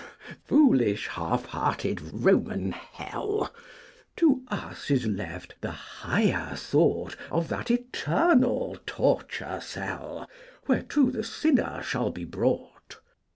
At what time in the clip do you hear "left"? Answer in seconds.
5.05-5.61